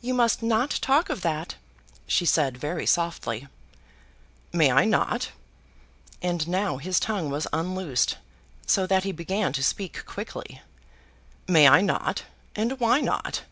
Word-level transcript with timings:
"You 0.00 0.14
must 0.14 0.44
not 0.44 0.70
talk 0.80 1.10
of 1.10 1.22
that," 1.22 1.56
she 2.06 2.24
said, 2.24 2.56
very 2.56 2.86
softly. 2.86 3.48
"May 4.52 4.70
I 4.70 4.84
not?" 4.84 5.32
And 6.22 6.46
now 6.46 6.76
his 6.76 7.00
tongue 7.00 7.30
was 7.30 7.48
unloosed, 7.52 8.16
so 8.64 8.86
that 8.86 9.02
he 9.02 9.10
began 9.10 9.52
to 9.54 9.64
speak 9.64 10.04
quickly. 10.06 10.62
"May 11.48 11.66
I 11.66 11.80
not? 11.80 12.22
And 12.54 12.78
why 12.78 13.00
not? 13.00 13.42